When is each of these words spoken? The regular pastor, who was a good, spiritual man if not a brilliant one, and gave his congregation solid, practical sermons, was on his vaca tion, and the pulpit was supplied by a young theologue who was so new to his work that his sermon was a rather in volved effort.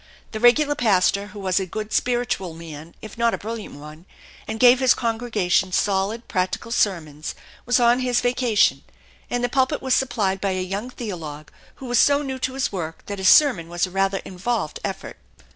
The 0.31 0.39
regular 0.39 0.73
pastor, 0.73 1.27
who 1.27 1.39
was 1.39 1.59
a 1.59 1.67
good, 1.67 1.93
spiritual 1.93 2.55
man 2.55 2.95
if 3.03 3.19
not 3.19 3.35
a 3.35 3.37
brilliant 3.37 3.75
one, 3.75 4.07
and 4.47 4.59
gave 4.59 4.79
his 4.79 4.95
congregation 4.95 5.71
solid, 5.71 6.27
practical 6.27 6.71
sermons, 6.71 7.35
was 7.67 7.79
on 7.79 7.99
his 7.99 8.19
vaca 8.19 8.55
tion, 8.55 8.81
and 9.29 9.43
the 9.43 9.47
pulpit 9.47 9.79
was 9.79 9.93
supplied 9.93 10.41
by 10.41 10.53
a 10.53 10.59
young 10.63 10.89
theologue 10.89 11.51
who 11.75 11.85
was 11.85 11.99
so 11.99 12.23
new 12.23 12.39
to 12.39 12.55
his 12.55 12.71
work 12.71 13.05
that 13.05 13.19
his 13.19 13.29
sermon 13.29 13.69
was 13.69 13.85
a 13.85 13.91
rather 13.91 14.21
in 14.25 14.39
volved 14.39 14.79
effort. 14.83 15.17